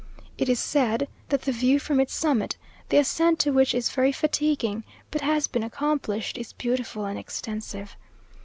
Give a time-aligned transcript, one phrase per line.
[0.39, 2.57] It is said that the view from its summit,
[2.89, 7.95] the ascent to which is very fatiguing, but has been accomplished, is beautiful and extensive.